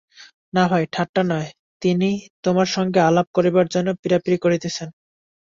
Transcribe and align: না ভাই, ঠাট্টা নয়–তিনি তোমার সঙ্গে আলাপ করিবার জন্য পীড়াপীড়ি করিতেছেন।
না 0.53 0.63
ভাই, 0.67 0.83
ঠাট্টা 0.93 1.21
নয়–তিনি 1.25 2.09
তোমার 2.43 2.67
সঙ্গে 2.75 2.99
আলাপ 3.09 3.27
করিবার 3.35 3.65
জন্য 3.73 3.87
পীড়াপীড়ি 4.01 4.37
করিতেছেন। 4.39 4.87